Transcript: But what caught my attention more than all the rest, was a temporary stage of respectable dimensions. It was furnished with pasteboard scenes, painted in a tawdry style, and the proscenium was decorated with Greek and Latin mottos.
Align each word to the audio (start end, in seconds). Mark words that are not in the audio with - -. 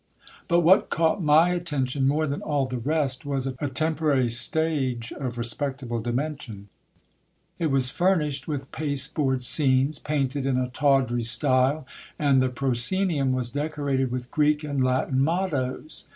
But 0.47 0.61
what 0.61 0.89
caught 0.89 1.21
my 1.21 1.49
attention 1.51 2.07
more 2.07 2.25
than 2.25 2.41
all 2.41 2.65
the 2.65 2.79
rest, 2.79 3.23
was 3.23 3.45
a 3.45 3.53
temporary 3.69 4.31
stage 4.31 5.13
of 5.13 5.37
respectable 5.37 5.99
dimensions. 6.01 6.69
It 7.59 7.67
was 7.69 7.91
furnished 7.91 8.47
with 8.47 8.71
pasteboard 8.71 9.43
scenes, 9.43 9.99
painted 9.99 10.47
in 10.47 10.57
a 10.57 10.69
tawdry 10.69 11.21
style, 11.21 11.85
and 12.17 12.41
the 12.41 12.49
proscenium 12.49 13.31
was 13.33 13.51
decorated 13.51 14.09
with 14.09 14.31
Greek 14.31 14.63
and 14.63 14.83
Latin 14.83 15.23
mottos. 15.23 16.09